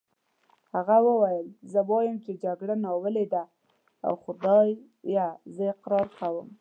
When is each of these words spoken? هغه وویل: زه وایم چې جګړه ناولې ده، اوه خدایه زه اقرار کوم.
هغه 0.73 0.97
وویل: 1.07 1.47
زه 1.71 1.79
وایم 1.89 2.17
چې 2.25 2.31
جګړه 2.43 2.75
ناولې 2.85 3.25
ده، 3.33 3.43
اوه 4.07 4.17
خدایه 4.23 5.27
زه 5.55 5.63
اقرار 5.73 6.07
کوم. 6.19 6.47